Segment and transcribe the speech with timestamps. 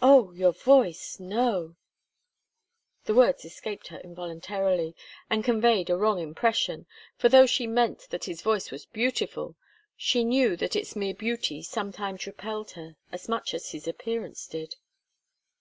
[0.00, 1.74] "Oh your voice no!"
[3.06, 4.94] The words escaped her involuntarily,
[5.28, 9.56] and conveyed a wrong impression; for though she meant that his voice was beautiful,
[9.96, 14.76] she knew that its mere beauty sometimes repelled her as much as his appearance did.